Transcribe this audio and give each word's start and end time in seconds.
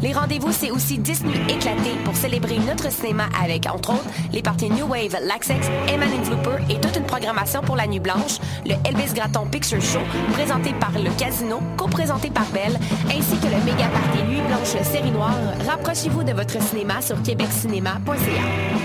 Les 0.00 0.12
rendez-vous, 0.12 0.52
c'est 0.52 0.70
aussi 0.70 0.98
10 0.98 1.24
nuits 1.24 1.40
éclatées 1.48 1.96
pour 2.04 2.14
célébrer 2.14 2.58
notre 2.60 2.90
cinéma 2.90 3.24
avec, 3.42 3.66
entre 3.66 3.94
autres, 3.94 4.04
les 4.32 4.42
parties 4.42 4.70
New 4.70 4.86
Wave, 4.86 5.16
Laxex, 5.24 5.66
Eman 5.88 6.24
Flooper 6.24 6.62
et 6.70 6.80
toute 6.80 6.96
une 6.96 7.06
programmation 7.06 7.62
pour 7.62 7.74
la 7.74 7.86
Nuit 7.86 7.98
Blanche, 7.98 8.38
le 8.64 8.74
Elvis 8.84 9.12
Gratton 9.12 9.46
Picture 9.50 9.80
Show, 9.80 9.98
présenté 10.34 10.72
par 10.74 10.92
le 10.92 11.10
Casino, 11.18 11.60
co-présenté 11.76 12.30
par 12.30 12.46
Belle, 12.46 12.78
ainsi 13.06 13.36
que 13.40 13.46
le 13.46 13.64
méga 13.64 13.88
party 13.88 14.22
Nuit 14.28 14.42
Blanche 14.42 14.82
Série 14.84 15.10
Noire. 15.10 15.34
Rapprochez-vous 15.66 16.22
de 16.22 16.32
votre 16.32 16.62
cinéma 16.62 17.02
sur 17.02 17.20
québeccinéma.ca. 17.22 18.78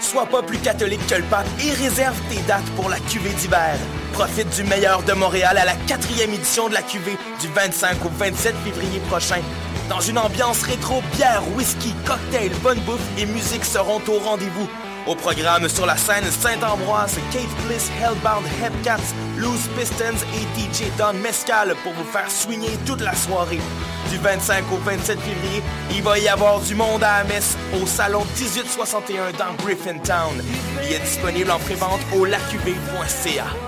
Sois 0.00 0.26
pas 0.26 0.42
plus 0.42 0.58
catholique 0.58 1.06
que 1.06 1.14
le 1.14 1.24
pape 1.24 1.46
et 1.64 1.72
réserve 1.72 2.20
tes 2.28 2.40
dates 2.42 2.68
pour 2.76 2.88
la 2.90 2.98
cuvée 2.98 3.32
d'hiver. 3.32 3.78
Profite 4.18 4.50
du 4.56 4.64
meilleur 4.64 5.04
de 5.04 5.12
Montréal 5.12 5.56
à 5.58 5.64
la 5.64 5.76
quatrième 5.86 6.32
édition 6.32 6.68
de 6.68 6.74
la 6.74 6.82
cuvée 6.82 7.16
du 7.40 7.46
25 7.54 8.04
au 8.04 8.08
27 8.08 8.52
février 8.64 8.98
prochain. 9.08 9.40
Dans 9.88 10.00
une 10.00 10.18
ambiance 10.18 10.62
rétro, 10.62 11.04
bière, 11.14 11.40
whisky, 11.54 11.94
cocktail, 12.04 12.50
bonne 12.60 12.80
bouffe 12.80 13.06
et 13.16 13.26
musique 13.26 13.64
seront 13.64 14.02
au 14.08 14.18
rendez-vous. 14.18 14.68
Au 15.06 15.14
programme 15.14 15.68
sur 15.68 15.86
la 15.86 15.96
scène 15.96 16.24
Saint-Ambroise, 16.24 17.14
Kate 17.30 17.64
Bliss, 17.64 17.92
Hellbound, 18.02 18.44
Hepcats, 18.60 19.14
Loose 19.36 19.68
Pistons 19.78 20.26
et 20.34 20.60
DJ 20.60 20.90
Don 20.98 21.12
Mescal 21.22 21.76
pour 21.84 21.92
vous 21.92 22.10
faire 22.10 22.28
swinger 22.28 22.76
toute 22.86 23.02
la 23.02 23.14
soirée. 23.14 23.60
Du 24.10 24.16
25 24.16 24.64
au 24.72 24.78
27 24.78 25.20
février, 25.20 25.62
il 25.92 26.02
va 26.02 26.18
y 26.18 26.26
avoir 26.26 26.58
du 26.58 26.74
monde 26.74 27.04
à 27.04 27.22
messe 27.22 27.56
au 27.80 27.86
salon 27.86 28.24
1861 28.36 29.30
dans 29.38 29.54
Griffintown. 29.62 30.42
Il 30.82 30.92
est 30.92 31.04
disponible 31.04 31.52
en 31.52 31.60
prévente 31.60 32.00
au 32.16 32.24
lacuv.ca. 32.24 33.67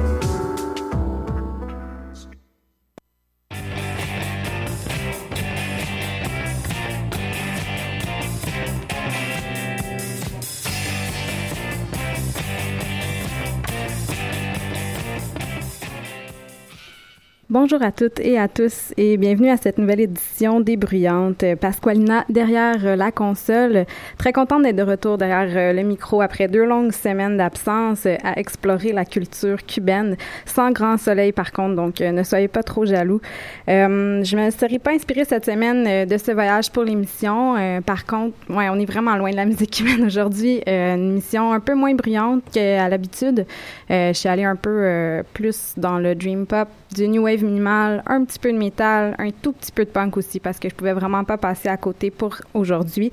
Bonjour 17.63 17.83
à 17.83 17.91
toutes 17.91 18.19
et 18.19 18.39
à 18.39 18.47
tous 18.47 18.91
et 18.97 19.17
bienvenue 19.17 19.51
à 19.51 19.55
cette 19.55 19.77
nouvelle 19.77 19.99
édition 19.99 20.61
des 20.61 20.77
Bruyantes. 20.77 21.45
Pasqualina 21.59 22.25
derrière 22.27 22.95
la 22.97 23.11
console. 23.11 23.85
Très 24.17 24.33
contente 24.33 24.63
d'être 24.63 24.77
de 24.77 24.81
retour 24.81 25.19
derrière 25.19 25.71
le 25.71 25.83
micro 25.83 26.23
après 26.23 26.47
deux 26.47 26.65
longues 26.65 26.91
semaines 26.91 27.37
d'absence 27.37 28.07
à 28.07 28.39
explorer 28.39 28.93
la 28.93 29.05
culture 29.05 29.63
cubaine. 29.63 30.17
Sans 30.47 30.71
grand 30.71 30.97
soleil 30.97 31.33
par 31.33 31.51
contre, 31.51 31.75
donc 31.75 31.99
ne 31.99 32.23
soyez 32.23 32.47
pas 32.47 32.63
trop 32.63 32.83
jaloux. 32.83 33.21
Euh, 33.69 34.23
je 34.23 34.35
me 34.35 34.49
serais 34.49 34.79
pas 34.79 34.93
inspirée 34.93 35.25
cette 35.25 35.45
semaine 35.45 36.07
de 36.07 36.17
ce 36.17 36.31
voyage 36.31 36.71
pour 36.71 36.83
l'émission. 36.83 37.57
Euh, 37.57 37.79
par 37.79 38.07
contre, 38.07 38.35
ouais, 38.49 38.69
on 38.69 38.79
est 38.79 38.85
vraiment 38.85 39.15
loin 39.17 39.29
de 39.29 39.35
la 39.35 39.45
musique 39.45 39.69
cubaine 39.69 40.03
aujourd'hui. 40.03 40.63
Euh, 40.67 40.95
une 40.95 41.11
émission 41.11 41.53
un 41.53 41.59
peu 41.59 41.75
moins 41.75 41.93
bruyante 41.93 42.41
qu'à 42.51 42.89
l'habitude. 42.89 43.45
je 43.87 44.13
suis 44.13 44.29
allée 44.29 44.45
un 44.45 44.55
peu 44.55 45.21
plus 45.35 45.75
dans 45.77 45.99
le 45.99 46.15
dream 46.15 46.47
pop, 46.47 46.67
du 46.93 47.07
new 47.07 47.23
wave 47.23 47.43
minimal, 47.43 48.03
un 48.05 48.25
petit 48.25 48.39
peu 48.39 48.51
de 48.51 48.57
métal, 48.57 49.15
un 49.17 49.29
tout 49.31 49.53
petit 49.53 49.71
peu 49.71 49.85
de 49.85 49.89
punk 49.89 50.17
aussi 50.17 50.39
parce 50.39 50.59
que 50.59 50.69
je 50.69 50.75
pouvais 50.75 50.93
vraiment 50.93 51.23
pas 51.23 51.37
passer 51.37 51.69
à 51.69 51.77
côté 51.77 52.11
pour 52.11 52.35
aujourd'hui. 52.53 53.11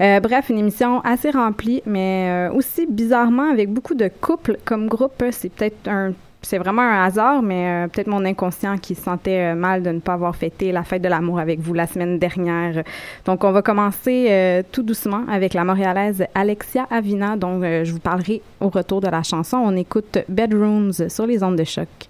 Euh, 0.00 0.20
bref, 0.20 0.48
une 0.50 0.58
émission 0.58 1.00
assez 1.00 1.30
remplie, 1.30 1.82
mais 1.86 2.48
euh, 2.50 2.54
aussi 2.54 2.86
bizarrement 2.86 3.50
avec 3.50 3.70
beaucoup 3.70 3.94
de 3.94 4.10
couples 4.20 4.58
comme 4.64 4.88
groupe. 4.88 5.22
C'est 5.30 5.50
peut-être 5.50 5.88
un 5.88 6.12
c'est 6.42 6.56
vraiment 6.56 6.80
un 6.80 7.04
hasard, 7.04 7.42
mais 7.42 7.84
euh, 7.84 7.88
peut-être 7.88 8.06
mon 8.06 8.24
inconscient 8.24 8.78
qui 8.78 8.94
se 8.94 9.02
sentait 9.02 9.54
mal 9.54 9.82
de 9.82 9.90
ne 9.90 10.00
pas 10.00 10.14
avoir 10.14 10.34
fêté 10.34 10.72
la 10.72 10.84
fête 10.84 11.02
de 11.02 11.08
l'amour 11.08 11.38
avec 11.38 11.60
vous 11.60 11.74
la 11.74 11.86
semaine 11.86 12.18
dernière. 12.18 12.82
Donc, 13.26 13.44
on 13.44 13.52
va 13.52 13.60
commencer 13.60 14.64
tout 14.72 14.82
doucement 14.82 15.24
avec 15.30 15.52
la 15.52 15.64
montréalaise 15.64 16.24
Alexia 16.34 16.86
Avina, 16.90 17.36
dont 17.36 17.60
je 17.60 17.92
vous 17.92 17.98
parlerai 17.98 18.40
au 18.58 18.70
retour 18.70 19.02
de 19.02 19.08
la 19.08 19.22
chanson. 19.22 19.58
On 19.58 19.76
écoute 19.76 20.16
Bedrooms 20.30 21.10
sur 21.10 21.26
les 21.26 21.42
ondes 21.42 21.56
de 21.56 21.64
choc. 21.64 22.09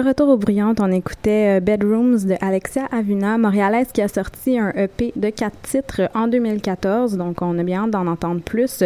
De 0.00 0.06
retour 0.06 0.30
aux 0.30 0.38
Brillantes, 0.38 0.80
on 0.80 0.90
écoutait 0.90 1.58
euh, 1.58 1.60
Bedrooms 1.60 2.24
de 2.24 2.34
Alexia 2.40 2.86
Avuna, 2.90 3.36
montréalaise 3.36 3.88
qui 3.92 4.00
a 4.00 4.08
sorti 4.08 4.58
un 4.58 4.70
EP 4.70 5.12
de 5.14 5.28
quatre 5.28 5.60
titres 5.60 6.08
en 6.14 6.26
2014. 6.26 7.18
Donc, 7.18 7.42
on 7.42 7.58
a 7.58 7.62
bien 7.62 7.84
hâte 7.84 7.90
d'en 7.90 8.06
entendre 8.06 8.40
plus. 8.40 8.82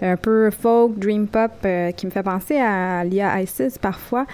Un 0.00 0.16
peu 0.16 0.50
folk, 0.50 0.98
dream 0.98 1.26
pop, 1.26 1.50
euh, 1.66 1.90
qui 1.90 2.06
me 2.06 2.10
fait 2.10 2.22
penser 2.22 2.56
à 2.56 3.04
Lia 3.04 3.42
Isis 3.42 3.76
parfois. 3.76 4.24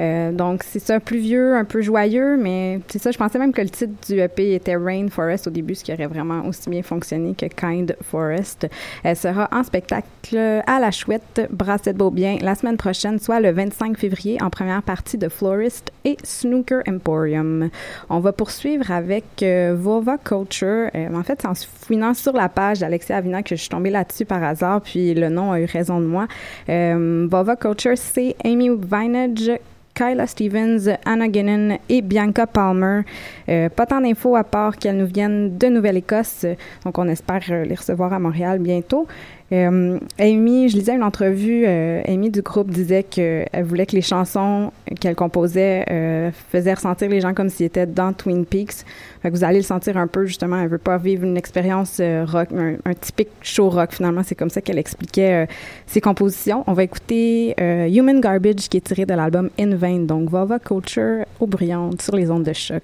Euh, 0.00 0.32
donc, 0.32 0.62
c'est 0.62 0.78
ça, 0.78 1.00
plus 1.00 1.18
vieux, 1.18 1.56
un 1.56 1.64
peu 1.64 1.80
joyeux, 1.80 2.36
mais 2.36 2.80
c'est 2.88 2.98
ça, 2.98 3.10
je 3.10 3.18
pensais 3.18 3.38
même 3.38 3.52
que 3.52 3.62
le 3.62 3.68
titre 3.68 3.92
du 4.06 4.20
EP 4.20 4.54
était 4.54 4.76
Rain 4.76 5.08
Forest 5.08 5.46
au 5.46 5.50
début, 5.50 5.74
ce 5.74 5.84
qui 5.84 5.92
aurait 5.92 6.06
vraiment 6.06 6.44
aussi 6.46 6.68
bien 6.68 6.82
fonctionné 6.82 7.34
que 7.34 7.46
Kind 7.46 7.96
Forest. 8.02 8.68
Elle 9.02 9.16
sera 9.16 9.48
en 9.52 9.62
spectacle 9.62 10.36
à 10.66 10.80
la 10.80 10.90
Chouette, 10.90 11.48
Brasset 11.50 11.94
Beaubien, 11.94 12.38
la 12.40 12.54
semaine 12.54 12.76
prochaine, 12.76 13.18
soit 13.18 13.40
le 13.40 13.52
25 13.52 13.96
février, 13.96 14.38
en 14.42 14.50
première 14.50 14.82
partie 14.82 15.18
de 15.18 15.28
Florist 15.28 15.92
et 16.04 16.16
Snooker 16.22 16.80
Emporium. 16.88 17.70
On 18.10 18.20
va 18.20 18.32
poursuivre 18.32 18.90
avec 18.90 19.24
euh, 19.42 19.74
Vova 19.78 20.18
Culture. 20.18 20.90
Euh, 20.94 21.14
en 21.14 21.22
fait, 21.22 21.40
c'est 21.40 21.48
en 21.48 21.54
fouinant 21.54 22.14
sur 22.14 22.32
la 22.32 22.48
page 22.48 22.80
d'Alexia 22.80 23.16
Avina 23.16 23.42
que 23.42 23.56
je 23.56 23.60
suis 23.60 23.70
tombée 23.70 23.90
là-dessus 23.90 24.24
par 24.24 24.42
hasard, 24.42 24.80
puis 24.80 25.14
le 25.14 25.28
nom 25.28 25.52
a 25.52 25.60
eu 25.60 25.64
raison 25.64 26.00
de 26.00 26.06
moi. 26.06 26.26
Vova 26.66 27.56
Culture, 27.56 27.96
c'est 27.96 28.36
Amy 28.44 28.70
Vinage, 28.70 29.50
Kyla 29.96 30.26
Stevens, 30.26 30.90
Anna 31.06 31.32
Ginnon 31.32 31.78
et 31.88 32.02
Bianca 32.02 32.46
Palmer. 32.46 33.00
Euh, 33.48 33.70
pas 33.70 33.86
tant 33.86 34.02
d'infos 34.02 34.36
à 34.36 34.44
part 34.44 34.76
qu'elles 34.76 34.98
nous 34.98 35.06
viennent 35.06 35.56
de 35.56 35.68
Nouvelle-Écosse, 35.68 36.44
donc 36.84 36.98
on 36.98 37.08
espère 37.08 37.42
euh, 37.50 37.64
les 37.64 37.74
recevoir 37.74 38.12
à 38.12 38.18
Montréal 38.18 38.58
bientôt. 38.58 39.08
Euh, 39.52 39.98
Amy, 40.18 40.68
je 40.68 40.76
lisais 40.76 40.94
une 40.94 41.04
entrevue, 41.04 41.64
euh, 41.66 42.02
Amy 42.06 42.30
du 42.30 42.42
groupe 42.42 42.70
disait 42.70 43.04
qu'elle 43.04 43.48
voulait 43.62 43.86
que 43.86 43.94
les 43.94 44.02
chansons 44.02 44.72
qu'elle 45.00 45.14
composait 45.14 45.84
euh, 45.88 46.30
faisaient 46.50 46.74
ressentir 46.74 47.08
les 47.08 47.20
gens 47.20 47.32
comme 47.32 47.48
s'ils 47.48 47.66
étaient 47.66 47.86
dans 47.86 48.12
Twin 48.12 48.44
Peaks. 48.44 48.84
Vous 49.24 49.44
allez 49.44 49.58
le 49.58 49.64
sentir 49.64 49.96
un 49.96 50.08
peu, 50.08 50.26
justement, 50.26 50.58
elle 50.58 50.68
veut 50.68 50.78
pas 50.78 50.98
vivre 50.98 51.24
une 51.24 51.36
expérience 51.36 51.98
euh, 52.00 52.24
rock, 52.24 52.48
un, 52.52 52.94
typique 52.94 53.28
show 53.40 53.68
rock, 53.70 53.92
finalement. 53.92 54.22
C'est 54.24 54.34
comme 54.34 54.50
ça 54.50 54.60
qu'elle 54.60 54.78
expliquait 54.78 55.46
ses 55.86 56.00
compositions. 56.00 56.64
On 56.66 56.72
va 56.72 56.82
écouter 56.82 57.54
Human 57.58 58.20
Garbage, 58.20 58.68
qui 58.68 58.78
est 58.78 58.80
tiré 58.80 59.06
de 59.06 59.14
l'album 59.14 59.50
In 59.58 59.76
Vain, 59.76 60.00
donc 60.00 60.30
Vova 60.30 60.58
Culture 60.58 61.24
au 61.38 61.46
brillante 61.46 62.02
sur 62.02 62.16
les 62.16 62.30
ondes 62.30 62.44
de 62.44 62.52
choc. 62.52 62.82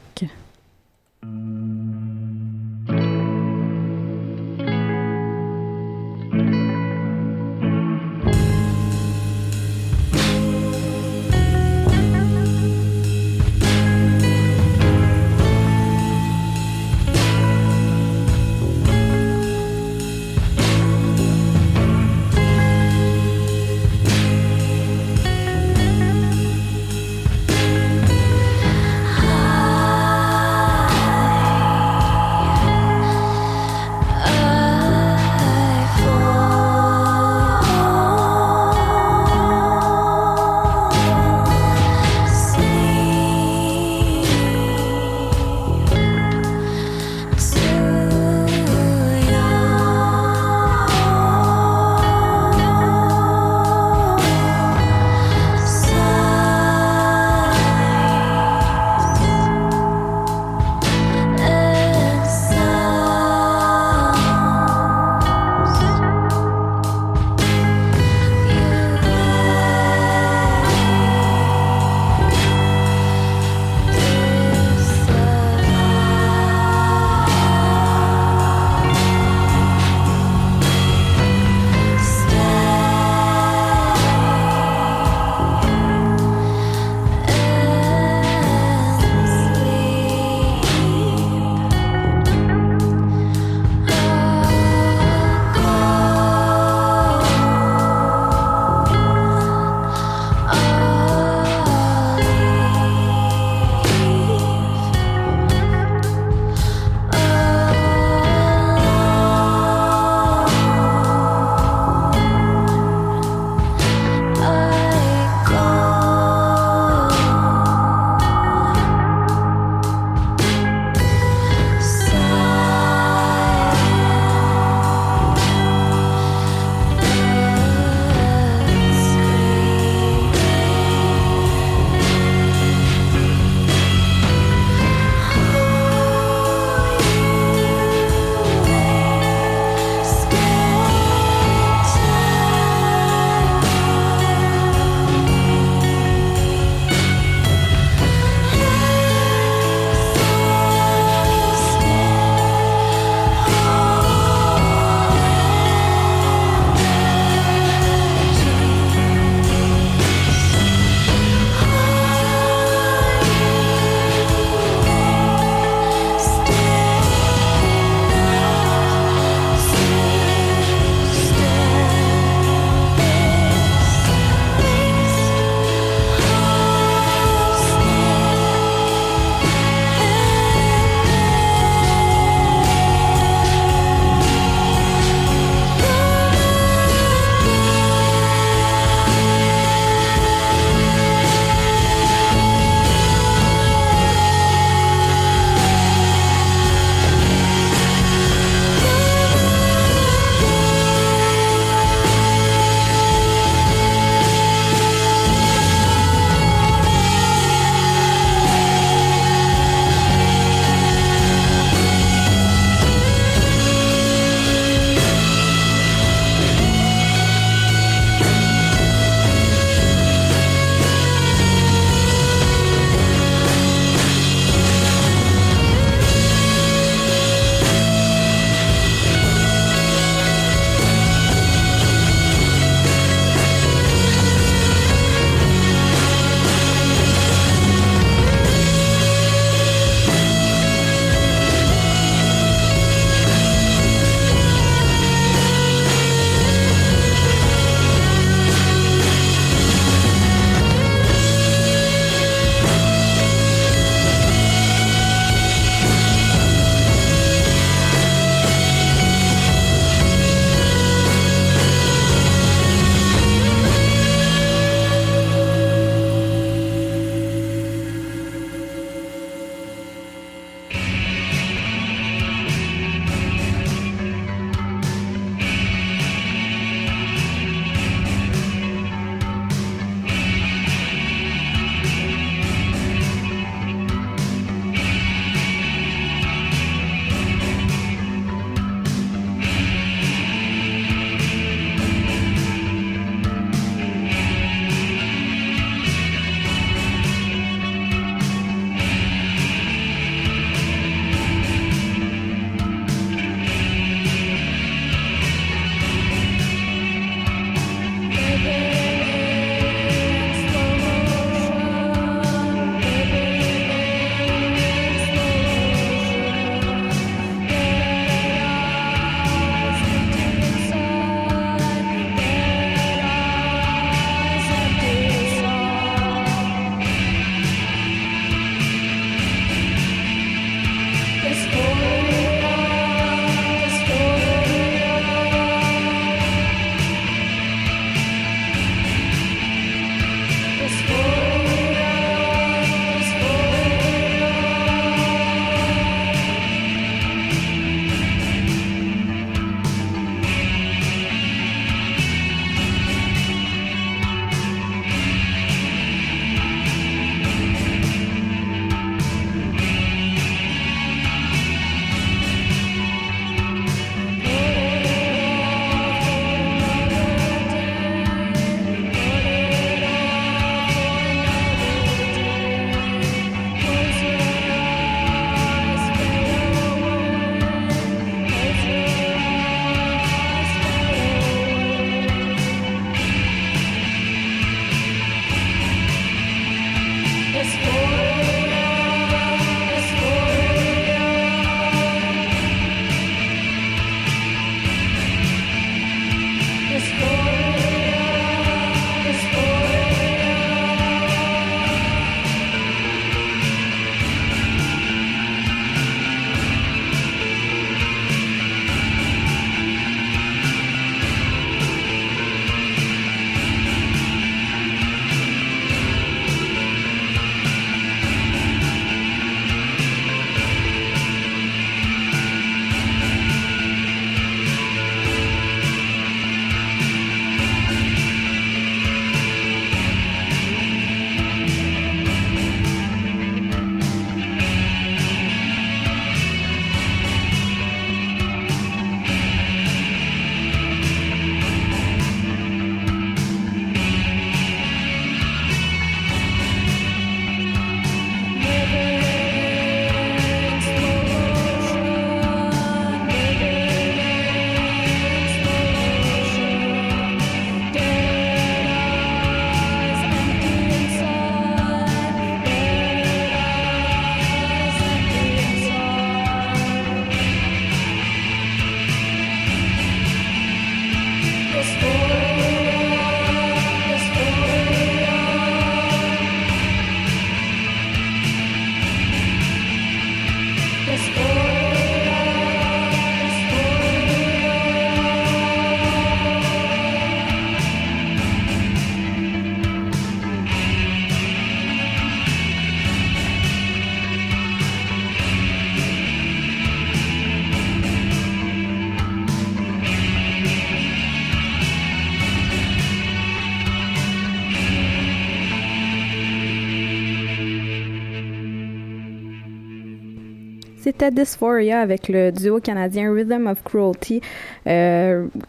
C'était 510.93 511.11
Dysphoria 511.11 511.81
avec 511.81 512.09
le 512.09 512.31
duo 512.31 512.61
canadien 512.61 513.11
Rhythm 513.15 513.47
of 513.47 513.63
Cruelty, 513.65 514.21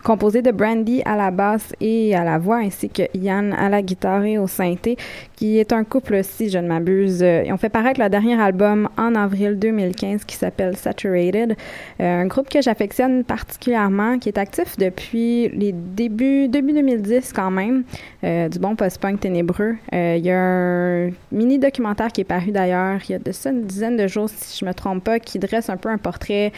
composé 0.03 0.41
de 0.41 0.51
Brandy 0.51 1.01
à 1.05 1.15
la 1.15 1.31
basse 1.31 1.73
et 1.79 2.15
à 2.15 2.23
la 2.23 2.37
voix, 2.37 2.57
ainsi 2.57 2.89
que 2.89 3.03
Yann 3.13 3.53
à 3.53 3.69
la 3.69 3.81
guitare 3.81 4.25
et 4.25 4.37
au 4.37 4.47
synthé, 4.47 4.97
qui 5.35 5.59
est 5.59 5.71
un 5.71 5.83
couple, 5.83 6.23
si 6.23 6.49
je 6.49 6.57
ne 6.57 6.67
m'abuse. 6.67 7.21
Ils 7.21 7.51
ont 7.51 7.57
fait 7.57 7.69
paraître 7.69 7.99
leur 7.99 8.09
dernier 8.09 8.39
album 8.39 8.89
en 8.97 9.15
avril 9.15 9.59
2015 9.59 10.25
qui 10.25 10.35
s'appelle 10.35 10.75
Saturated, 10.75 11.55
euh, 11.99 12.21
un 12.21 12.25
groupe 12.27 12.49
que 12.49 12.61
j'affectionne 12.61 13.23
particulièrement, 13.23 14.19
qui 14.19 14.29
est 14.29 14.37
actif 14.37 14.77
depuis 14.77 15.49
les 15.49 15.71
débuts, 15.71 16.47
début 16.47 16.73
2010 16.73 17.33
quand 17.33 17.51
même, 17.51 17.83
euh, 18.23 18.49
du 18.49 18.59
bon 18.59 18.75
post-punk 18.75 19.19
ténébreux. 19.19 19.75
Il 19.91 20.25
y 20.25 20.31
a 20.31 20.39
un 20.39 21.09
mini 21.31 21.59
documentaire 21.59 22.11
qui 22.11 22.21
est 22.21 22.25
paru 22.25 22.51
d'ailleurs 22.51 22.73
il 23.07 23.11
y 23.11 23.15
a 23.15 23.19
de 23.19 23.31
ça 23.31 23.51
une 23.51 23.65
dizaine 23.65 23.97
de 23.97 24.07
jours, 24.07 24.29
si 24.29 24.59
je 24.59 24.65
me 24.65 24.73
trompe 24.73 25.03
pas, 25.03 25.19
qui 25.19 25.39
dresse 25.39 25.69
un 25.69 25.77
peu 25.77 25.89
un 25.89 25.97
portrait 25.97 26.51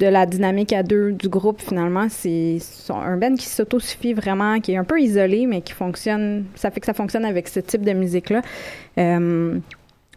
de 0.00 0.06
la 0.06 0.26
dynamique 0.26 0.72
à 0.72 0.82
deux 0.82 1.12
du 1.12 1.28
groupe 1.28 1.60
finalement. 1.60 2.06
C'est 2.08 2.58
un 2.88 3.16
band 3.18 3.34
qui 3.36 3.46
s'autosuffit 3.46 4.14
vraiment, 4.14 4.58
qui 4.60 4.72
est 4.72 4.76
un 4.76 4.84
peu 4.84 5.00
isolé, 5.00 5.46
mais 5.46 5.60
qui 5.60 5.74
fonctionne, 5.74 6.46
ça 6.54 6.70
fait 6.70 6.80
que 6.80 6.86
ça 6.86 6.94
fonctionne 6.94 7.24
avec 7.24 7.46
ce 7.48 7.60
type 7.60 7.82
de 7.82 7.92
musique-là. 7.92 8.40
Euh, 8.98 9.58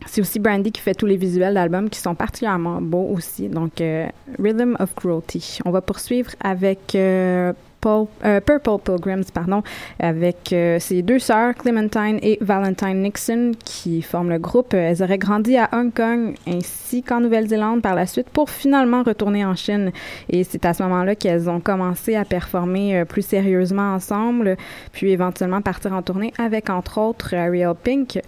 c'est 0.06 0.22
aussi 0.22 0.40
Brandy 0.40 0.72
qui 0.72 0.82
fait 0.82 0.96
tous 0.96 1.06
les 1.06 1.18
visuels 1.18 1.54
d'albums 1.54 1.90
qui 1.90 2.00
sont 2.00 2.16
particulièrement 2.16 2.82
beaux 2.82 3.10
aussi. 3.14 3.48
Donc, 3.50 3.80
euh, 3.82 4.08
Rhythm 4.40 4.76
of 4.80 4.96
Cruelty. 4.96 5.60
On 5.66 5.72
va 5.72 5.82
poursuivre 5.82 6.32
avec 6.42 6.96
euh, 6.96 7.54
euh, 7.86 8.40
Purple 8.40 8.80
Pilgrims, 8.84 9.26
pardon, 9.34 9.64
avec 10.00 10.52
euh, 10.54 10.80
ses 10.80 11.02
deux 11.02 11.20
sœurs, 11.20 11.56
Clementine 11.56 12.20
et 12.22 12.38
Valentine 12.42 13.02
Nixon, 13.02 13.52
qui 13.64 14.02
forment 14.02 14.30
le 14.30 14.40
groupe. 14.40 14.74
Elles 14.74 15.02
auraient 15.04 15.18
grandi 15.18 15.58
à 15.58 15.70
Hong 15.74 15.94
Kong 15.94 16.36
ainsi 16.48 17.04
qu'en 17.04 17.20
Nouvelle-Zélande 17.20 17.82
par 17.82 17.96
la 17.96 18.06
suite 18.06 18.30
pour 18.30 18.50
finalement 18.50 19.04
retourner 19.04 19.46
en 19.46 19.56
Chine. 19.56 19.92
Et 20.30 20.44
c'est 20.44 20.66
à 20.66 20.74
ce 20.74 20.84
moment-là 20.84 21.16
qu'elles 21.16 21.50
ont 21.50 21.60
commencé 21.60 22.16
à 22.16 22.26
performer 22.26 23.00
euh, 23.00 23.06
plus 23.06 23.26
sérieusement 23.26 23.94
ensemble, 23.94 24.58
puis 24.92 25.12
éventuellement 25.12 25.62
partir 25.62 25.94
en 25.94 26.02
tournée 26.02 26.34
avec, 26.38 26.70
entre 26.70 27.00
autres, 27.00 27.36
Ariel 27.36 27.74
Pink. 27.82 28.20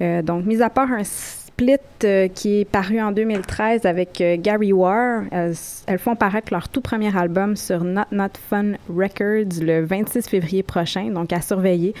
donc, 0.00 0.44
mis 0.46 0.62
à 0.62 0.70
part 0.70 0.90
un 0.90 1.04
euh, 2.04 2.28
qui 2.28 2.60
est 2.60 2.64
paru 2.64 3.00
en 3.00 3.12
2013 3.12 3.84
avec 3.84 4.20
euh, 4.20 4.36
Gary 4.38 4.72
War. 4.72 5.24
Elles, 5.30 5.98
font 5.98 6.16
paraître 6.16 6.52
leur 6.52 6.68
tout 6.68 6.80
premier 6.80 7.14
album 7.14 7.54
sur 7.56 7.84
Not 7.84 8.04
Not 8.12 8.38
Fun 8.48 8.72
Records 8.88 9.60
le 9.60 9.84
26 9.84 10.26
février 10.28 10.62
prochain, 10.62 11.10
donc 11.10 11.32
à 11.32 11.42
surveiller. 11.42 11.94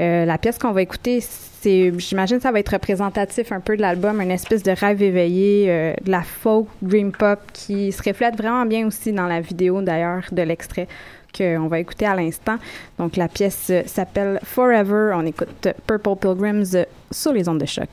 Euh, 0.00 0.24
la 0.24 0.36
pièce 0.38 0.58
qu'on 0.58 0.72
va 0.72 0.82
écouter, 0.82 1.20
c'est, 1.20 1.92
j'imagine, 1.96 2.40
ça 2.40 2.50
va 2.50 2.58
être 2.58 2.70
représentatif 2.70 3.52
un 3.52 3.60
peu 3.60 3.76
de 3.76 3.82
l'album, 3.82 4.20
une 4.20 4.32
espèce 4.32 4.64
de 4.64 4.72
rêve 4.72 5.00
éveillé, 5.00 5.94
de 6.04 6.10
la 6.10 6.22
folk 6.22 6.66
dream 6.82 7.12
pop 7.12 7.38
qui 7.52 7.92
se 7.92 8.02
reflète 8.02 8.36
vraiment 8.36 8.66
bien 8.66 8.86
aussi 8.86 9.12
dans 9.12 9.26
la 9.26 9.40
vidéo 9.40 9.80
d'ailleurs 9.80 10.24
de 10.32 10.42
l'extrait 10.42 10.88
qu'on 11.36 11.68
va 11.68 11.78
écouter 11.78 12.06
à 12.06 12.16
l'instant. 12.16 12.56
Donc 12.98 13.16
la 13.16 13.28
pièce 13.28 13.70
s'appelle 13.86 14.40
Forever. 14.42 15.12
On 15.14 15.24
écoute 15.24 15.68
Purple 15.86 16.16
Pilgrims 16.20 16.84
sur 17.10 17.32
les 17.32 17.48
ondes 17.48 17.60
de 17.60 17.66
choc. 17.66 17.88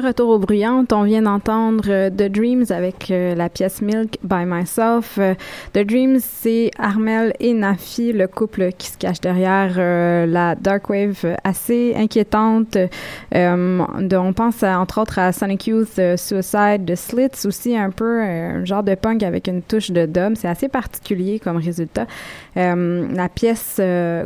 Retour 0.00 0.30
aux 0.30 0.38
bruyantes, 0.38 0.92
on 0.92 1.04
vient 1.04 1.22
d'entendre 1.22 1.84
euh, 1.88 2.10
The 2.10 2.30
Dreams 2.30 2.64
avec 2.70 3.10
euh, 3.10 3.34
la 3.34 3.48
pièce 3.48 3.82
Milk 3.82 4.18
by 4.22 4.44
Myself. 4.44 5.18
Euh, 5.18 5.34
The 5.72 5.80
Dreams, 5.80 6.18
c'est 6.20 6.70
Armel 6.78 7.32
et 7.40 7.52
Nafi, 7.54 8.12
le 8.12 8.26
couple 8.26 8.72
qui 8.72 8.88
se 8.88 8.98
cache 8.98 9.20
derrière 9.20 9.76
la 10.26 10.54
dark 10.54 10.90
wave 10.90 11.36
assez 11.44 11.94
inquiétante. 11.96 12.76
De, 13.32 14.16
on 14.16 14.32
pense 14.32 14.62
entre 14.62 15.00
autres 15.00 15.18
à 15.18 15.32
Sonic 15.32 15.66
Youth, 15.66 16.00
Suicide, 16.16 16.84
The 16.86 16.94
Slits 16.94 17.46
aussi 17.46 17.76
un 17.76 17.90
peu 17.90 18.20
un 18.22 18.64
genre 18.64 18.82
de 18.82 18.94
punk 18.94 19.22
avec 19.22 19.48
une 19.48 19.62
touche 19.62 19.90
de 19.90 20.06
dub. 20.06 20.34
C'est 20.36 20.48
assez 20.48 20.68
particulier 20.68 21.38
comme 21.38 21.56
résultat. 21.56 22.06
La 22.56 23.28
pièce 23.28 23.80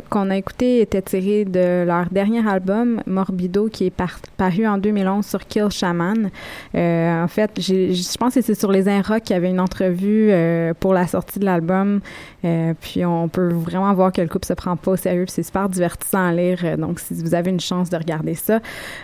qu'on 0.09 0.29
a 0.29 0.37
écoutée 0.37 0.81
était 0.81 1.01
tirée 1.01 1.45
de 1.45 1.83
leur 1.85 2.07
dernier 2.11 2.47
album 2.47 3.01
Morbido 3.05 3.69
qui 3.69 3.85
est 3.85 3.93
paru 4.37 4.67
en 4.67 4.77
2011 4.77 5.25
sur 5.25 5.45
Kill 5.45 5.69
Shaman. 5.69 6.29
Euh, 6.75 7.23
en 7.23 7.27
fait, 7.27 7.51
je 7.59 8.17
pense 8.17 8.35
que 8.35 8.41
c'est 8.41 8.55
sur 8.55 8.71
les 8.71 8.87
Inrocks 8.87 9.23
qu'il 9.23 9.35
y 9.35 9.37
avait 9.37 9.49
une 9.49 9.59
entrevue 9.59 10.29
euh, 10.31 10.73
pour 10.79 10.93
la 10.93 11.07
sortie 11.07 11.39
de 11.39 11.45
l'album. 11.45 12.01
Euh, 12.43 12.73
puis 12.79 13.05
on 13.05 13.27
peut 13.27 13.49
vraiment 13.49 13.93
voir 13.93 14.11
que 14.11 14.21
le 14.21 14.27
couple 14.27 14.45
se 14.45 14.53
prend 14.53 14.75
pas 14.75 14.91
au 14.91 14.95
sérieux. 14.95 15.25
C'est 15.27 15.43
super 15.43 15.69
divertissant 15.69 16.27
à 16.27 16.33
lire. 16.33 16.77
Donc, 16.77 16.99
si 16.99 17.13
vous 17.13 17.33
avez 17.33 17.51
une 17.51 17.59
chance 17.59 17.89
de 17.89 17.97
regarder 17.97 18.35
ça, 18.35 18.59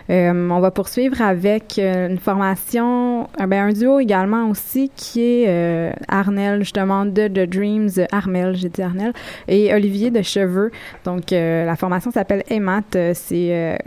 on 0.09 0.59
va 0.59 0.71
poursuivre 0.71 1.21
avec 1.21 1.79
une 1.79 2.17
formation, 2.17 3.27
ben, 3.37 3.69
un 3.69 3.73
duo 3.73 3.99
également 3.99 4.49
aussi 4.49 4.91
qui 4.95 5.21
est 5.21 5.93
Arnel 6.07 6.59
justement 6.59 7.05
de 7.05 7.27
The 7.27 7.49
Dreams, 7.49 7.89
Armel, 8.11 8.55
j'ai 8.55 8.69
dit 8.69 8.81
Arnel, 8.81 9.10
et 9.47 9.73
Olivier 9.73 10.11
de 10.11 10.21
Cheveux. 10.21 10.71
Donc, 11.05 11.31
la 11.31 11.75
formation 11.75 12.11
s'appelle 12.11 12.43
Emat. 12.49 13.13
C'est 13.13 13.77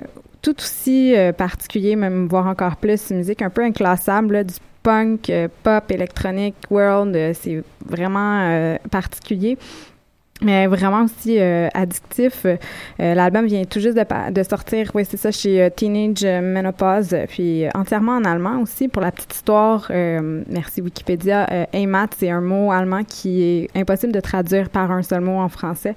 tout 0.45 0.57
aussi 0.59 1.17
euh, 1.17 1.33
particulier, 1.33 1.97
même 1.97 2.29
voire 2.29 2.47
encore 2.47 2.77
plus, 2.77 3.11
musique 3.11 3.41
un 3.41 3.51
peu 3.51 3.65
inclassable, 3.65 4.45
du 4.45 4.55
punk, 4.83 5.31
euh, 5.31 5.49
pop, 5.63 5.91
électronique, 5.91 6.55
world, 6.71 7.17
euh, 7.17 7.33
c'est 7.35 7.65
vraiment 7.87 8.77
particulier 8.91 9.57
mais 10.45 10.67
vraiment 10.67 11.05
aussi 11.05 11.39
addictif. 11.41 12.47
L'album 12.99 13.47
vient 13.47 13.65
tout 13.65 13.81
juste 13.81 13.97
de, 13.97 14.33
de 14.33 14.43
sortir, 14.43 14.91
oui, 14.95 15.05
c'est 15.09 15.17
ça, 15.17 15.31
chez 15.31 15.71
Teenage 15.75 16.25
Menopause, 16.25 17.17
puis 17.29 17.65
entièrement 17.75 18.17
en 18.17 18.25
allemand 18.25 18.61
aussi. 18.61 18.89
Pour 18.89 19.03
la 19.03 19.11
petite 19.11 19.35
histoire, 19.35 19.91
merci 19.91 20.81
Wikipédia, 20.81 21.47
Heimat, 21.73 22.09
c'est 22.17 22.31
un 22.31 22.41
mot 22.41 22.71
allemand 22.71 23.05
qui 23.05 23.43
est 23.43 23.77
impossible 23.77 24.13
de 24.13 24.21
traduire 24.21 24.69
par 24.69 24.91
un 24.91 25.03
seul 25.03 25.21
mot 25.21 25.39
en 25.39 25.49
français, 25.49 25.95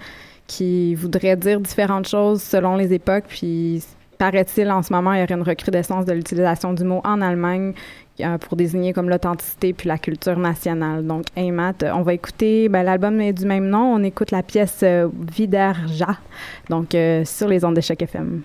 qui 0.47 0.95
voudrait 0.95 1.35
dire 1.35 1.59
différentes 1.59 2.07
choses 2.07 2.41
selon 2.41 2.75
les 2.75 2.93
époques, 2.93 3.25
puis 3.27 3.83
paraît-il, 4.17 4.71
en 4.71 4.81
ce 4.81 4.91
moment, 4.91 5.13
il 5.13 5.19
y 5.19 5.23
aurait 5.23 5.35
une 5.35 5.43
recrudescence 5.43 6.05
de 6.05 6.13
l'utilisation 6.13 6.73
du 6.73 6.83
mot 6.83 7.01
en 7.03 7.21
Allemagne 7.21 7.73
euh, 7.73 8.06
pour 8.41 8.57
désigner 8.57 8.93
comme 8.93 9.09
l'authenticité 9.09 9.73
puis 9.73 9.87
la 9.87 9.97
culture 9.97 10.37
nationale. 10.37 11.05
Donc, 11.05 11.25
Heimat, 11.35 11.75
on 11.93 12.01
va 12.01 12.13
écouter, 12.13 12.69
ben, 12.69 12.83
l'album 12.83 13.19
est 13.21 13.33
du 13.33 13.45
même 13.45 13.67
nom, 13.67 13.93
on 13.93 14.03
écoute 14.03 14.31
la 14.31 14.43
pièce 14.43 14.79
euh, 14.83 15.07
Viderja, 15.35 16.17
donc 16.69 16.95
euh, 16.95 17.23
sur 17.25 17.47
les 17.47 17.63
ondes 17.63 17.75
de 17.75 17.81
chaque 17.81 18.01
FM. 18.01 18.41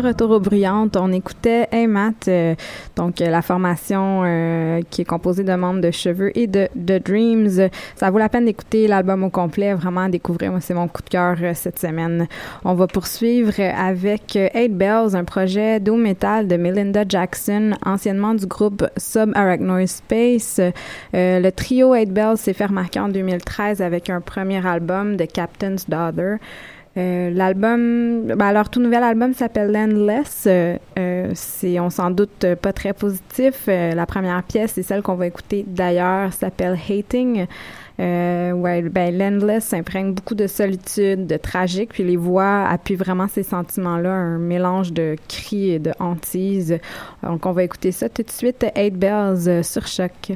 De 0.00 0.06
retour 0.06 0.30
aux 0.30 0.40
bruyantes. 0.40 0.96
On 0.96 1.10
écoutait 1.12 1.66
Hey 1.72 1.86
Matt, 1.86 2.28
euh, 2.28 2.54
donc 2.94 3.20
euh, 3.20 3.30
la 3.30 3.42
formation 3.42 4.22
euh, 4.24 4.80
qui 4.90 5.02
est 5.02 5.04
composée 5.04 5.42
de 5.42 5.54
membres 5.54 5.80
de 5.80 5.90
Cheveux 5.90 6.30
et 6.38 6.46
de, 6.46 6.68
de 6.76 6.98
Dreams. 6.98 7.68
Ça 7.96 8.10
vaut 8.10 8.18
la 8.18 8.28
peine 8.28 8.44
d'écouter 8.44 8.86
l'album 8.86 9.24
au 9.24 9.30
complet, 9.30 9.74
vraiment 9.74 10.08
découvrir. 10.08 10.52
Moi, 10.52 10.60
c'est 10.60 10.74
mon 10.74 10.86
coup 10.86 11.02
de 11.02 11.08
cœur 11.08 11.36
cette 11.54 11.78
semaine. 11.78 12.28
On 12.64 12.74
va 12.74 12.86
poursuivre 12.86 13.54
avec 13.60 14.36
Eight 14.36 14.76
Bells, 14.76 15.16
un 15.16 15.24
projet 15.24 15.80
doom 15.80 16.02
metal 16.02 16.46
de 16.46 16.56
Melinda 16.56 17.04
Jackson, 17.08 17.72
anciennement 17.84 18.34
du 18.34 18.46
groupe 18.46 18.86
Subarachnoid 18.96 19.86
Space. 19.86 20.60
le 21.12 21.50
trio 21.50 21.94
Eight 21.94 22.12
Bells 22.12 22.36
s'est 22.36 22.52
fait 22.52 22.66
remarquer 22.66 23.00
en 23.00 23.08
2013 23.08 23.82
avec 23.82 24.10
un 24.10 24.20
premier 24.20 24.64
album, 24.64 25.16
The 25.16 25.30
Captain's 25.30 25.88
Daughter. 25.88 26.36
Euh, 26.98 27.30
l'album, 27.30 28.26
ben, 28.26 28.52
leur 28.52 28.70
tout 28.70 28.80
nouvel 28.80 29.04
album 29.04 29.32
s'appelle 29.32 29.70
Landless. 29.70 30.44
Euh, 30.46 30.76
euh, 30.98 31.30
c'est, 31.34 31.78
on 31.78 31.90
s'en 31.90 32.10
doute, 32.10 32.44
pas 32.60 32.72
très 32.72 32.92
positif. 32.92 33.66
la 33.68 34.06
première 34.06 34.42
pièce, 34.42 34.72
c'est 34.72 34.82
celle 34.82 35.02
qu'on 35.02 35.14
va 35.14 35.28
écouter 35.28 35.64
d'ailleurs, 35.66 36.32
s'appelle 36.32 36.76
Hating. 36.88 37.46
ouais, 37.98 38.82
ben, 38.82 39.16
Landless 39.16 39.72
imprègne 39.74 40.12
beaucoup 40.12 40.34
de 40.34 40.48
solitude, 40.48 41.26
de 41.26 41.36
tragique, 41.36 41.90
puis 41.92 42.02
les 42.02 42.16
voix 42.16 42.66
appuient 42.66 42.96
vraiment 42.96 43.28
ces 43.28 43.44
sentiments-là, 43.44 44.10
un 44.10 44.38
mélange 44.38 44.92
de 44.92 45.14
cris 45.28 45.70
et 45.70 45.78
de 45.78 45.92
hantises. 46.00 46.78
Donc, 47.22 47.46
on 47.46 47.52
va 47.52 47.62
écouter 47.62 47.92
ça 47.92 48.08
tout 48.08 48.22
de 48.22 48.30
suite. 48.30 48.66
Eight 48.74 48.96
Bells 48.96 49.62
sur 49.62 49.86
choc. 49.86 50.32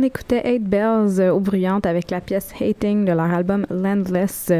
On 0.00 0.02
écoutait 0.02 0.40
Eight 0.44 0.64
Bells 0.64 1.20
euh, 1.20 1.30
au 1.30 1.40
bruyante 1.40 1.84
avec 1.84 2.10
la 2.10 2.22
pièce 2.22 2.54
Hating 2.58 3.04
de 3.04 3.12
leur 3.12 3.30
album 3.30 3.66
Landless. 3.68 4.50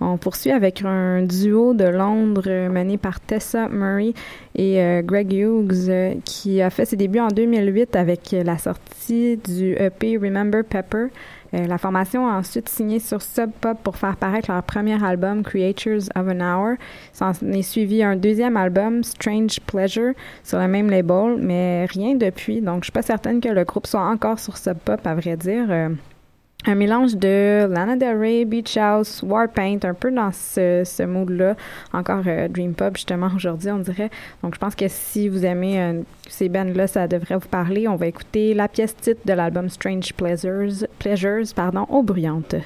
On 0.00 0.18
poursuit 0.18 0.52
avec 0.52 0.82
un 0.84 1.22
duo 1.22 1.74
de 1.74 1.82
Londres 1.82 2.44
euh, 2.46 2.68
mené 2.68 2.96
par 2.96 3.18
Tessa 3.18 3.68
Murray 3.68 4.14
et 4.54 4.80
euh, 4.80 5.02
Greg 5.02 5.32
Hughes 5.32 6.20
qui 6.24 6.62
a 6.62 6.70
fait 6.70 6.84
ses 6.84 6.94
débuts 6.94 7.18
en 7.18 7.26
2008 7.26 7.96
avec 7.96 8.36
la 8.44 8.56
sortie 8.56 9.36
du 9.36 9.72
EP 9.72 10.16
Remember 10.16 10.62
Pepper. 10.62 11.06
Euh, 11.54 11.66
la 11.66 11.78
formation 11.78 12.28
a 12.28 12.34
ensuite 12.34 12.68
signé 12.68 12.98
sur 12.98 13.22
Sub 13.22 13.50
Pop 13.60 13.78
pour 13.82 13.96
faire 13.96 14.16
paraître 14.16 14.50
leur 14.50 14.62
premier 14.62 15.02
album 15.02 15.42
Creatures 15.42 16.08
of 16.16 16.28
an 16.28 16.40
Hour. 16.40 16.76
S'en 17.12 17.32
est 17.32 17.62
suivi 17.62 18.02
un 18.02 18.16
deuxième 18.16 18.56
album 18.56 19.04
Strange 19.04 19.60
Pleasure 19.60 20.14
sur 20.42 20.58
le 20.58 20.68
même 20.68 20.90
label, 20.90 21.36
mais 21.38 21.86
rien 21.86 22.16
depuis. 22.16 22.60
Donc 22.60 22.80
je 22.80 22.86
suis 22.86 22.92
pas 22.92 23.02
certaine 23.02 23.40
que 23.40 23.48
le 23.48 23.64
groupe 23.64 23.86
soit 23.86 24.04
encore 24.04 24.38
sur 24.38 24.56
Sub 24.56 24.78
Pop 24.78 25.00
à 25.06 25.14
vrai 25.14 25.36
dire. 25.36 25.66
Euh, 25.70 25.90
un 26.66 26.74
mélange 26.74 27.16
de 27.16 27.66
Lana 27.66 27.96
Del 27.96 28.16
Rey, 28.16 28.44
Beach 28.44 28.76
House, 28.76 29.22
Warpaint, 29.22 29.78
un 29.84 29.94
peu 29.94 30.10
dans 30.10 30.32
ce, 30.32 30.82
ce 30.84 31.02
mood-là. 31.02 31.56
Encore 31.92 32.22
euh, 32.26 32.48
Dream 32.48 32.74
Pop, 32.74 32.96
justement, 32.96 33.28
aujourd'hui, 33.36 33.70
on 33.70 33.78
dirait. 33.78 34.10
Donc, 34.42 34.54
je 34.54 34.58
pense 34.58 34.74
que 34.74 34.86
si 34.88 35.28
vous 35.28 35.44
aimez 35.44 35.80
euh, 35.80 36.02
ces 36.28 36.48
bands-là, 36.48 36.86
ça 36.86 37.06
devrait 37.06 37.36
vous 37.36 37.48
parler. 37.48 37.86
On 37.88 37.96
va 37.96 38.06
écouter 38.06 38.54
la 38.54 38.68
pièce 38.68 38.96
titre 38.96 39.20
de 39.24 39.32
l'album 39.32 39.68
Strange 39.68 40.12
Pleasures, 40.14 40.86
Pleasures 40.98 41.52
pardon, 41.54 41.86
aux 41.90 42.02
bruyantes. 42.02 42.56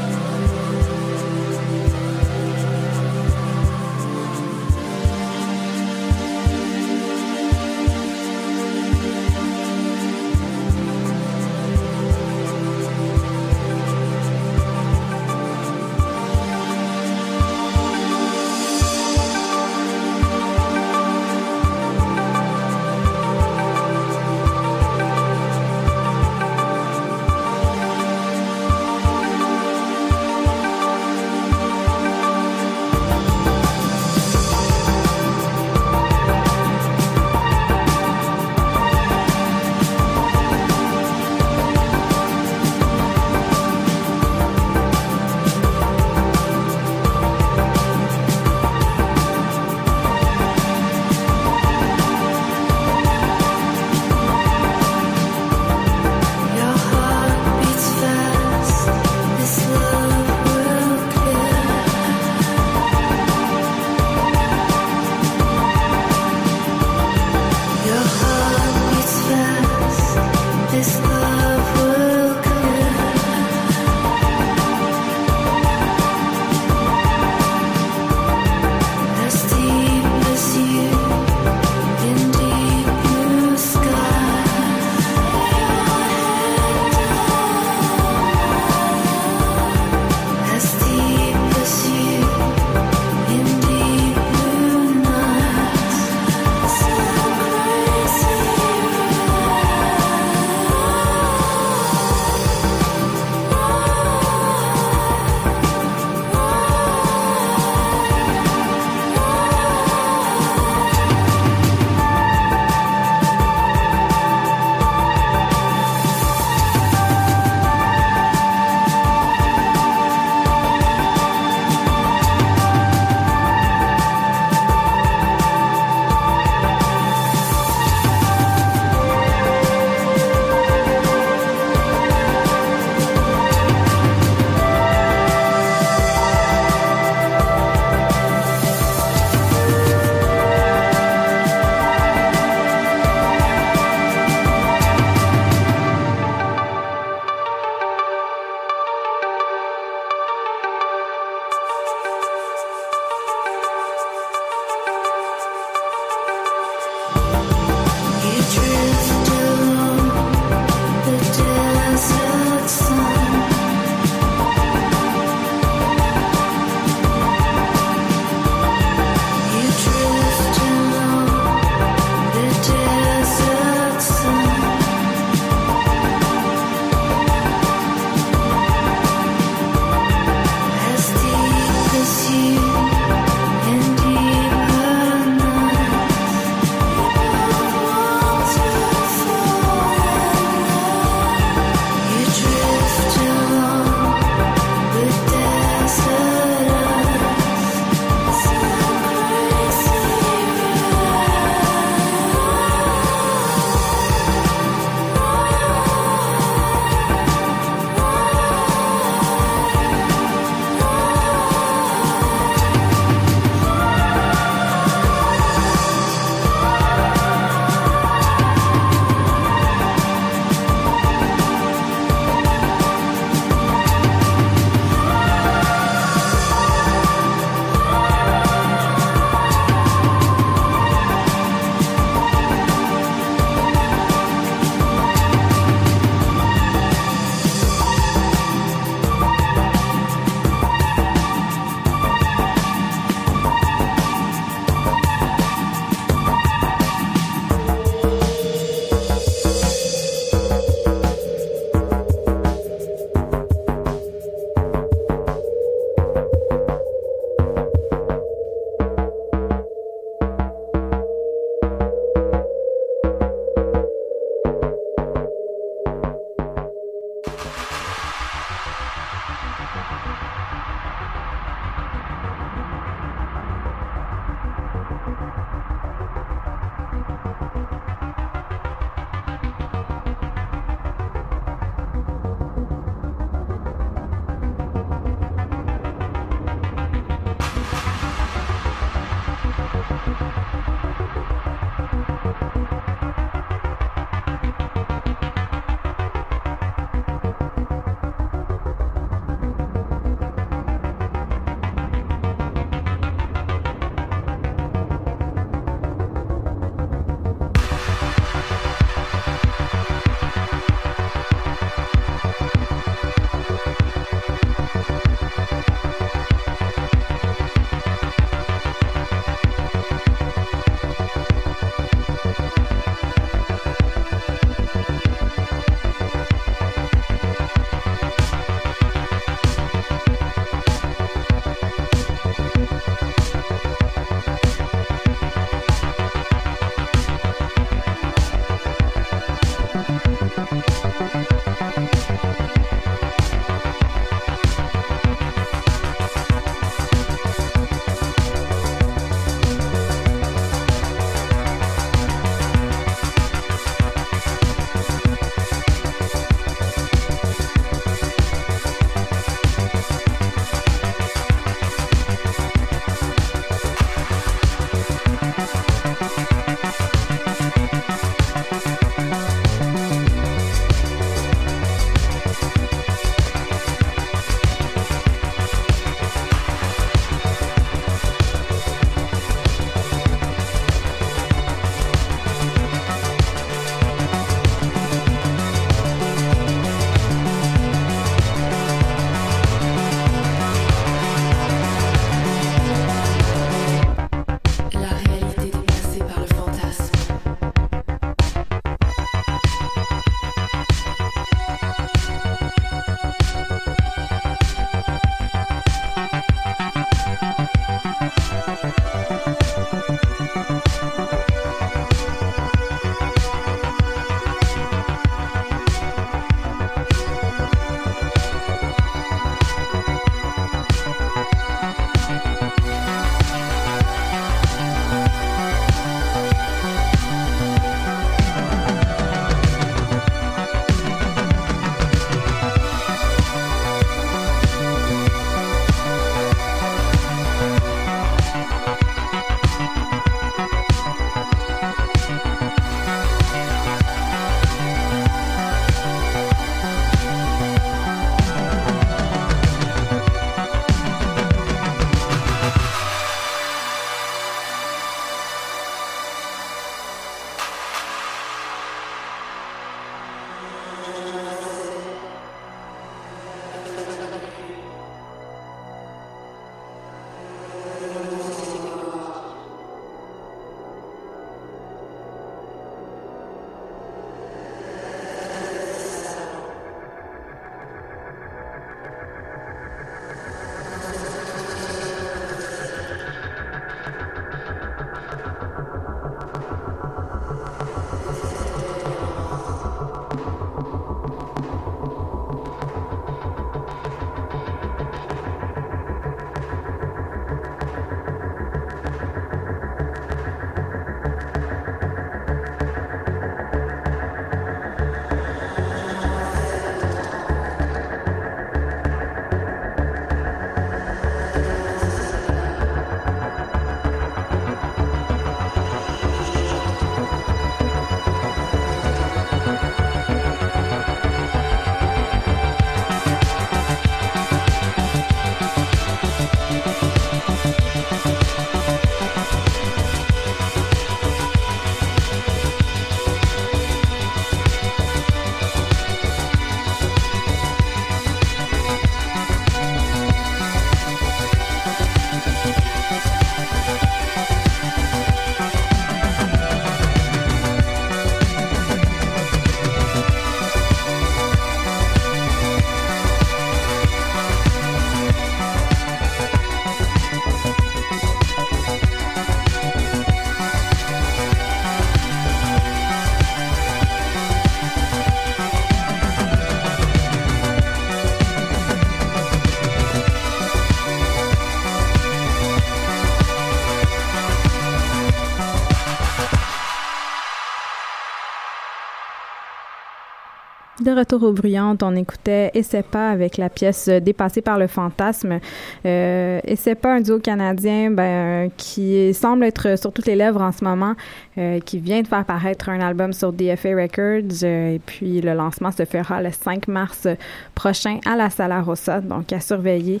De 580.82 580.90
retour 580.90 581.22
aux 581.22 581.32
bruyantes, 581.32 581.84
on 581.84 581.94
écoutait 581.94 582.50
pas 582.90 583.10
avec 583.10 583.36
la 583.36 583.48
pièce 583.48 583.88
Dépassée 583.88 584.42
par 584.42 584.58
le 584.58 584.66
fantasme. 584.66 585.38
Euh, 585.86 586.40
un 586.84 587.00
duo 587.00 587.20
canadien 587.20 587.92
ben, 587.92 588.50
qui 588.56 589.14
semble 589.14 589.44
être 589.44 589.78
sur 589.78 589.92
toutes 589.92 590.06
les 590.06 590.16
lèvres 590.16 590.42
en 590.42 590.50
ce 590.50 590.64
moment, 590.64 590.94
euh, 591.38 591.60
qui 591.60 591.78
vient 591.78 592.02
de 592.02 592.08
faire 592.08 592.24
paraître 592.24 592.68
un 592.68 592.80
album 592.80 593.12
sur 593.12 593.32
DFA 593.32 593.76
Records 593.76 594.42
euh, 594.42 594.74
et 594.74 594.80
puis 594.84 595.20
le 595.20 595.34
lancement 595.34 595.70
se 595.70 595.84
fera 595.84 596.20
le 596.20 596.32
5 596.32 596.66
mars 596.66 597.06
prochain 597.54 598.00
à 598.04 598.16
la 598.16 598.28
Sala 598.28 598.60
Rossa, 598.60 599.00
donc 599.00 599.32
à 599.32 599.38
surveiller. 599.38 600.00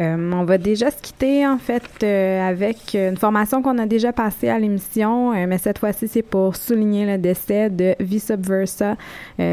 Euh, 0.00 0.32
on 0.32 0.44
va 0.44 0.56
déjà 0.56 0.90
se 0.90 1.02
quitter 1.02 1.46
en 1.46 1.58
fait 1.58 1.82
euh, 2.02 2.48
avec 2.48 2.94
une 2.94 3.18
formation 3.18 3.60
qu'on 3.60 3.76
a 3.76 3.84
déjà 3.84 4.14
passée 4.14 4.48
à 4.48 4.58
l'émission, 4.58 5.32
euh, 5.32 5.46
mais 5.46 5.58
cette 5.58 5.78
fois-ci 5.78 6.08
c'est 6.08 6.22
pour 6.22 6.56
souligner 6.56 7.04
le 7.04 7.18
décès 7.18 7.68
de 7.68 7.94
V 8.00 8.18
Subversa, 8.18 8.96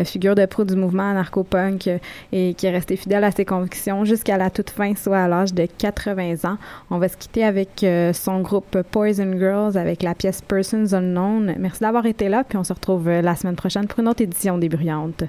figure 0.06 0.36
de 0.36 0.46
pro 0.46 0.64
du 0.64 0.76
mouvement 0.76 1.10
anarcho-punk 1.12 1.90
et 2.32 2.54
qui 2.54 2.66
est 2.66 2.72
resté 2.72 2.96
fidèle 2.96 3.24
à 3.24 3.32
ses 3.32 3.46
convictions 3.46 4.06
jusqu'à 4.06 4.38
la 4.38 4.50
toute 4.50 4.70
fin, 4.70 4.96
soit 4.96 5.18
à 5.18 5.28
l'âge 5.28 5.54
de 5.54 5.66
80 5.66 6.50
ans. 6.50 6.58
On 6.90 6.98
va 6.98 7.10
se 7.10 7.18
quitter 7.18 7.44
avec 7.44 7.86
son 8.14 8.42
groupe 8.42 8.82
Poison 8.92 9.38
Girls 9.38 9.78
avec 9.78 10.04
la 10.04 10.14
pièce 10.16 10.42
Persons 10.42 10.94
Unknown. 10.94 11.56
Merci 11.58 11.82
d'avoir 11.82 12.06
été 12.06 12.30
là, 12.30 12.44
puis 12.44 12.58
on 12.58 12.64
se 12.64 12.74
retrouve 12.74 13.10
la 13.10 13.36
semaine 13.36 13.56
prochaine 13.56 13.88
pour 13.88 14.00
une 14.00 14.08
autre 14.08 14.22
édition 14.22 14.58
des 14.58 14.70
Bruyantes. 14.70 15.24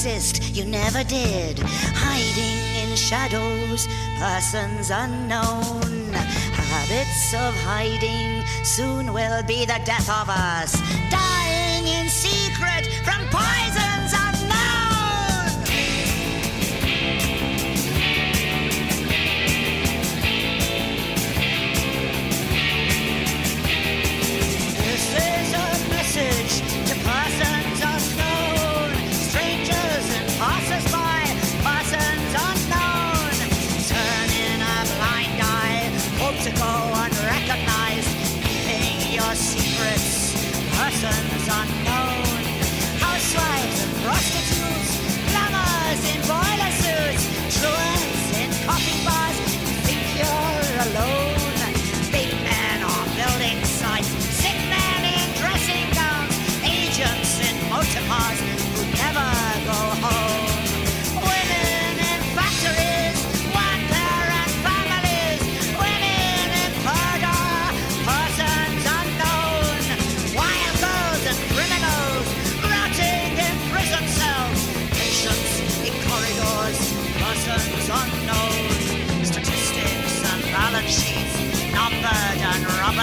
Exist, 0.00 0.56
you 0.56 0.64
never 0.64 1.04
did. 1.04 1.58
Hiding 1.58 2.90
in 2.90 2.96
shadows, 2.96 3.86
persons 4.18 4.88
unknown. 4.88 6.14
Habits 6.72 7.34
of 7.34 7.54
hiding 7.60 8.42
soon 8.64 9.12
will 9.12 9.42
be 9.42 9.66
the 9.66 9.78
death 9.84 10.08
of 10.08 10.30
us. 10.30 11.19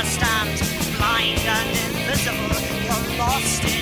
And 0.07 0.61
rubber 0.61 0.97
blind 0.97 1.39
and 1.39 1.69
invisible. 1.97 2.55
You're 2.83 3.17
lost 3.17 3.76